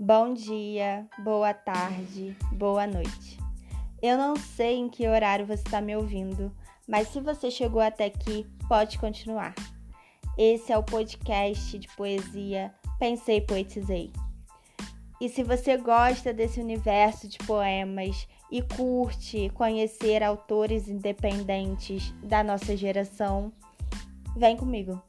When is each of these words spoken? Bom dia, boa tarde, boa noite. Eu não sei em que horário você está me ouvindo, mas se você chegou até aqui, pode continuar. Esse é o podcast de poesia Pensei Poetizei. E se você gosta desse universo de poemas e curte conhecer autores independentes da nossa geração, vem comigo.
Bom 0.00 0.32
dia, 0.32 1.08
boa 1.24 1.52
tarde, 1.52 2.36
boa 2.52 2.86
noite. 2.86 3.36
Eu 4.00 4.16
não 4.16 4.36
sei 4.36 4.76
em 4.76 4.88
que 4.88 5.08
horário 5.08 5.44
você 5.44 5.54
está 5.54 5.80
me 5.80 5.96
ouvindo, 5.96 6.54
mas 6.86 7.08
se 7.08 7.20
você 7.20 7.50
chegou 7.50 7.80
até 7.80 8.04
aqui, 8.04 8.46
pode 8.68 8.96
continuar. 8.96 9.56
Esse 10.36 10.70
é 10.70 10.78
o 10.78 10.84
podcast 10.84 11.76
de 11.76 11.88
poesia 11.96 12.72
Pensei 13.00 13.40
Poetizei. 13.40 14.12
E 15.20 15.28
se 15.28 15.42
você 15.42 15.76
gosta 15.76 16.32
desse 16.32 16.60
universo 16.60 17.26
de 17.26 17.38
poemas 17.38 18.28
e 18.52 18.62
curte 18.62 19.50
conhecer 19.50 20.22
autores 20.22 20.86
independentes 20.86 22.14
da 22.22 22.44
nossa 22.44 22.76
geração, 22.76 23.52
vem 24.36 24.56
comigo. 24.56 25.02